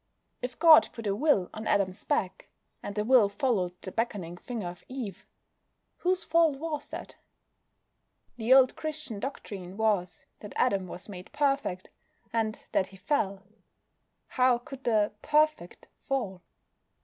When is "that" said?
6.89-7.17, 10.39-10.53, 12.71-12.87